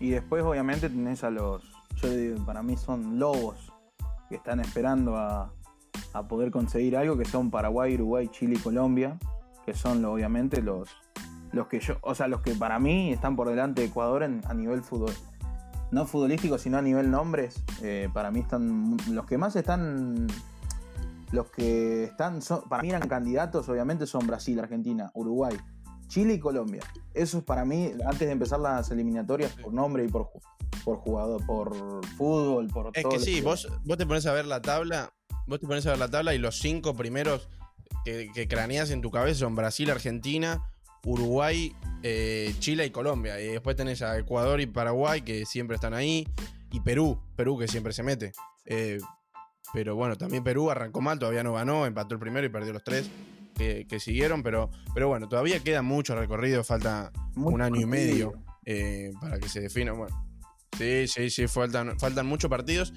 [0.00, 1.62] Y después, obviamente, tenés a los.
[2.44, 3.72] Para mí son lobos
[4.28, 5.52] que están esperando a,
[6.28, 9.18] poder conseguir algo, que son Paraguay, Uruguay, Chile y Colombia,
[9.64, 10.88] que son obviamente los,
[11.52, 11.96] los que yo.
[12.02, 15.12] O sea, los que para mí están por delante de Ecuador en- a nivel fútbol.
[15.90, 17.62] No futbolístico, sino a nivel nombres.
[17.82, 18.96] eh, para mí están.
[19.10, 20.26] Los que más están.
[21.32, 22.40] Los que están.
[22.68, 25.56] para mí eran candidatos, obviamente, son Brasil, Argentina, Uruguay,
[26.08, 26.82] Chile y Colombia.
[27.14, 30.40] Eso es para mí, antes de empezar las eliminatorias, por nombre y por, ju-
[30.84, 31.74] por jugador, por
[32.16, 35.12] fútbol, por Es todo que lo sí, vos, vos te pones a ver la tabla,
[35.46, 37.48] vos te pones a ver la tabla y los cinco primeros
[38.04, 40.62] que, que craneas en tu cabeza son Brasil, Argentina,
[41.06, 43.40] Uruguay, eh, Chile y Colombia.
[43.40, 46.26] Y después tenés a Ecuador y Paraguay que siempre están ahí.
[46.72, 48.32] Y Perú, Perú que siempre se mete.
[48.66, 48.98] Eh,
[49.72, 52.82] pero bueno, también Perú arrancó mal, todavía no ganó, empató el primero y perdió los
[52.82, 53.08] tres
[53.54, 54.42] que, que siguieron.
[54.42, 58.32] Pero, pero bueno, todavía queda mucho recorrido, falta Muy un año y medio
[58.64, 59.92] eh, para que se defina.
[59.92, 60.25] Bueno,
[60.78, 62.92] sí, sí, sí, faltan, faltan muchos partidos.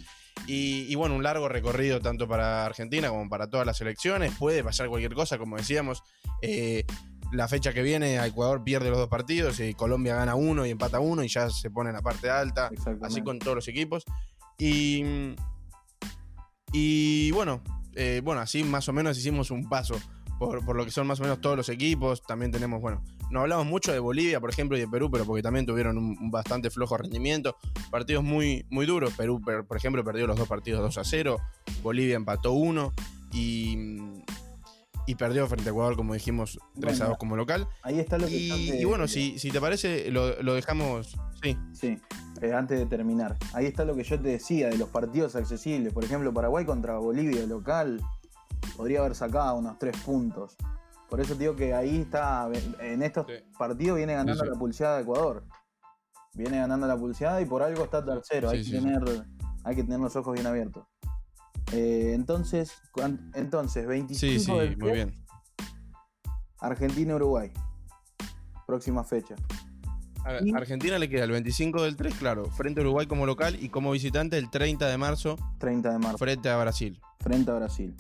[0.48, 4.34] Y, y bueno, un largo recorrido tanto para Argentina como para todas las selecciones.
[4.38, 6.04] Puede pasar cualquier cosa, como decíamos.
[6.42, 6.86] Eh,
[7.32, 11.00] la fecha que viene Ecuador pierde los dos partidos y Colombia gana uno y empata
[11.00, 12.70] uno y ya se pone en la parte alta.
[13.02, 14.06] Así con todos los equipos.
[14.58, 15.36] Y,
[16.72, 17.62] y bueno,
[17.96, 19.96] eh, bueno, así más o menos hicimos un paso
[20.40, 22.24] por, por, lo que son más o menos todos los equipos.
[22.24, 25.42] También tenemos, bueno, no hablamos mucho de Bolivia, por ejemplo, y de Perú, pero porque
[25.42, 27.56] también tuvieron un, bastante flojo rendimiento.
[27.92, 29.14] Partidos muy, muy duros.
[29.14, 31.38] Perú, por ejemplo, perdió los dos partidos 2 a 0.
[31.82, 32.94] Bolivia empató uno.
[33.32, 33.78] Y,
[35.06, 37.68] y perdió frente a Ecuador, como dijimos, 3 a 2 como local.
[37.84, 41.18] Ahí está lo que Y, y bueno, si, si, te parece, lo, lo dejamos.
[41.42, 41.58] Sí.
[41.74, 41.98] Sí,
[42.42, 43.38] eh, antes de terminar.
[43.54, 45.94] Ahí está lo que yo te decía de los partidos accesibles.
[45.94, 48.02] Por ejemplo, Paraguay contra Bolivia local
[48.76, 50.56] podría haber sacado unos 3 puntos.
[51.10, 53.34] Por eso digo que ahí está, en estos sí.
[53.58, 54.54] partidos viene ganando sí, sí.
[54.54, 55.44] la pulseada de Ecuador.
[56.34, 58.50] Viene ganando la pulseada y por algo está tercero.
[58.50, 59.26] hay, que tener,
[59.64, 60.86] hay que tener los ojos bien abiertos.
[61.72, 62.74] Eh, entonces,
[63.34, 65.14] entonces, 25 Sí, sí, del muy bien.
[66.60, 67.52] Argentina-Uruguay.
[68.68, 69.36] Próxima fecha.
[70.26, 73.70] A Argentina le queda el 25 del 3, claro, frente a Uruguay como local y
[73.70, 75.38] como visitante el 30 de marzo.
[75.60, 76.18] 30 de marzo.
[76.18, 77.00] Frente a Brasil.
[77.20, 77.96] Frente a Brasil.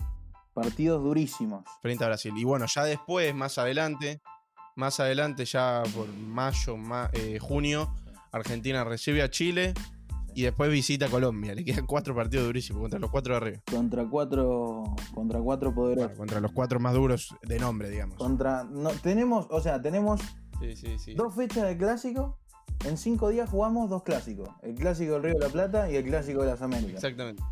[0.61, 1.63] Partidos durísimos.
[1.81, 2.33] Frente a Brasil.
[2.37, 4.21] Y bueno, ya después, más adelante,
[4.75, 7.93] más adelante, ya por mayo, ma, eh, junio,
[8.31, 9.73] Argentina recibe a Chile
[10.35, 11.53] y después visita a Colombia.
[11.53, 13.61] Le quedan cuatro partidos durísimos contra los cuatro de arriba.
[13.69, 16.09] Contra cuatro, contra cuatro poderosos.
[16.09, 18.17] Bueno, contra los cuatro más duros de nombre, digamos.
[18.17, 20.21] Contra, no, tenemos, o sea, tenemos
[20.59, 21.13] sí, sí, sí.
[21.13, 22.37] dos fechas de clásico.
[22.85, 24.49] En cinco días jugamos dos clásicos.
[24.61, 27.03] El clásico del Río de la Plata y el clásico de las Américas.
[27.03, 27.43] Exactamente.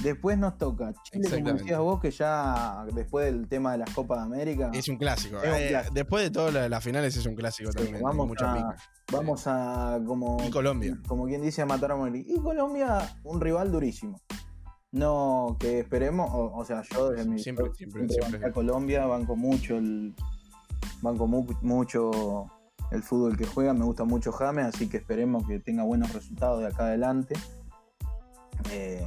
[0.00, 4.18] Después nos toca Chile, como decías vos, que ya después del tema de las Copas
[4.18, 4.70] de América.
[4.72, 5.36] Es un clásico.
[5.42, 5.94] Es un eh, clásico.
[5.94, 8.02] Después de todas las finales es un clásico sí, también.
[8.02, 8.76] Vamos, mucha a,
[9.12, 10.42] vamos a como.
[10.44, 10.98] Y Colombia.
[11.06, 12.24] Como quien dice a matar a morir.
[12.26, 14.20] Y Colombia, un rival durísimo.
[14.90, 17.38] No, que esperemos, o, o sea, yo desde mi.
[17.38, 18.44] Siempre, siempre, siempre.
[18.44, 20.14] A Colombia banco mucho el.
[21.00, 22.50] Banco mu mucho
[22.92, 26.60] el fútbol que juega, me gusta mucho James, así que esperemos que tenga buenos resultados
[26.60, 27.34] de acá adelante.
[28.70, 29.06] Eh,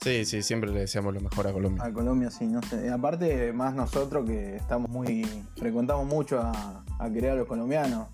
[0.00, 1.84] Sí, sí, siempre le deseamos lo mejor a Colombia.
[1.84, 2.88] A Colombia, sí, no sé.
[2.90, 5.26] Aparte, más nosotros que estamos muy.
[5.56, 8.08] frecuentamos mucho a, a querer a los colombianos.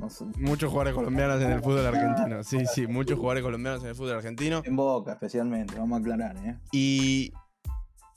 [0.00, 0.24] No sé.
[0.38, 2.42] Muchos jugadores colombianos en el fútbol argentino.
[2.42, 4.62] Sí, sí, muchos jugadores colombianos en el fútbol argentino.
[4.64, 6.58] En Boca, especialmente, vamos a aclarar, ¿eh?
[6.72, 7.32] Y.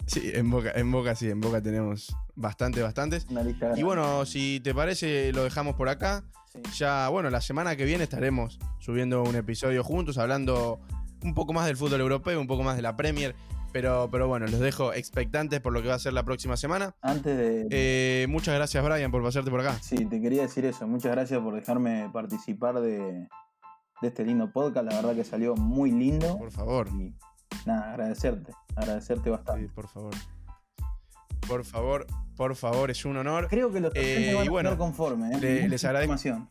[0.05, 3.25] Sí, en Boca, en Boca sí, en Boca tenemos bastante, bastantes.
[3.29, 6.23] Una lista y bueno, si te parece, lo dejamos por acá.
[6.51, 6.61] Sí.
[6.77, 10.81] Ya, bueno, la semana que viene estaremos subiendo un episodio juntos, hablando
[11.23, 13.35] un poco más del fútbol europeo, un poco más de la Premier.
[13.71, 16.95] Pero, pero bueno, los dejo expectantes por lo que va a ser la próxima semana.
[17.01, 17.67] Antes de.
[17.71, 19.73] Eh, muchas gracias, Brian, por pasarte por acá.
[19.81, 20.87] Sí, te quería decir eso.
[20.87, 23.27] Muchas gracias por dejarme participar de,
[24.01, 24.85] de este lindo podcast.
[24.85, 26.37] La verdad que salió muy lindo.
[26.37, 26.87] Por favor.
[26.89, 27.15] Y
[27.65, 28.53] nada, agradecerte.
[28.75, 29.63] Agradecerte bastante.
[29.63, 30.13] Sí, por favor.
[31.47, 32.07] Por favor,
[32.37, 33.47] por favor, es un honor.
[33.49, 35.35] Creo que los eh, van bueno, a estar conforme.
[35.35, 35.39] ¿eh?
[35.39, 36.47] Le, les agradezco.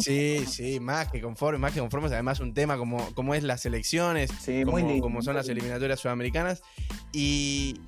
[0.00, 3.66] Sí, sí, más que conformes, más que conformes, además un tema como, como es las
[3.66, 6.62] elecciones, sí, como, son las eliminatorias sudamericanas.
[7.12, 7.80] Y,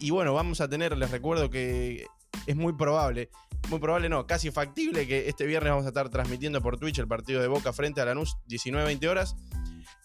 [0.00, 2.06] y, bueno, vamos a tener, les recuerdo que
[2.46, 3.30] es muy probable,
[3.68, 7.08] muy probable no, casi factible que este viernes vamos a estar transmitiendo por Twitch el
[7.08, 9.36] partido de Boca frente a Lanús 19-20 horas.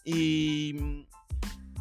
[0.04, 1.06] Y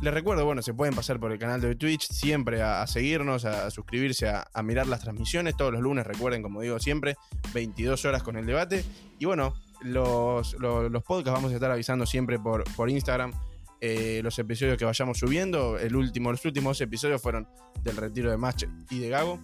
[0.04, 3.72] les recuerdo, bueno, se pueden pasar por el canal de Twitch siempre a, seguirnos, a,
[3.72, 7.16] suscribirse, a, mirar las transmisiones todos los lunes, recuerden, como digo siempre,
[7.54, 8.84] 22 horas con el debate.
[9.18, 13.32] Y bueno, los, los, los podcasts vamos a estar avisando siempre por, por Instagram.
[13.80, 15.78] Eh, los episodios que vayamos subiendo.
[15.78, 17.48] El último, los últimos episodios fueron
[17.82, 19.40] del retiro de Match y de Gago.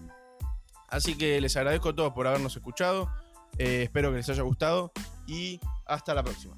[0.90, 3.10] Así que les agradezco a todos por habernos escuchado.
[3.58, 4.92] Eh, espero que les haya gustado
[5.26, 6.58] y hasta la próxima.